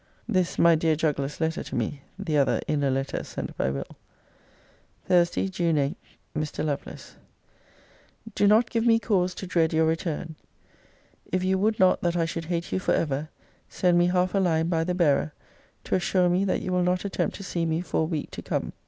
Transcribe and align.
This 0.27 0.57
my 0.57 0.73
dear 0.73 0.95
juggler's 0.95 1.39
letter 1.39 1.61
to 1.61 1.75
me; 1.75 2.01
the 2.17 2.35
other 2.35 2.59
inner 2.67 2.89
letter 2.89 3.23
sent 3.23 3.55
by 3.55 3.69
Will. 3.69 3.85
THURSDAY, 5.05 5.49
JUNE 5.49 5.77
8. 5.77 5.97
MR. 6.35 6.65
LOVELACE, 6.65 7.17
Do 8.33 8.47
not 8.47 8.71
give 8.71 8.83
me 8.83 8.97
cause 8.97 9.35
to 9.35 9.45
dread 9.45 9.73
your 9.73 9.85
return. 9.85 10.33
If 11.31 11.43
you 11.43 11.59
would 11.59 11.79
not 11.79 12.01
that 12.01 12.17
I 12.17 12.25
should 12.25 12.45
hate 12.45 12.71
you 12.71 12.79
for 12.79 12.95
ever, 12.95 13.29
send 13.69 13.99
me 13.99 14.07
half 14.07 14.33
a 14.33 14.39
line 14.39 14.69
by 14.69 14.83
the 14.83 14.95
bearer, 14.95 15.33
to 15.83 15.93
assure 15.93 16.29
me 16.29 16.45
that 16.45 16.63
you 16.63 16.71
will 16.71 16.81
not 16.81 17.05
attempt 17.05 17.35
to 17.35 17.43
see 17.43 17.67
me 17.67 17.81
for 17.81 18.01
a 18.01 18.05
week 18.05 18.31
to 18.31 18.41
come. 18.41 18.73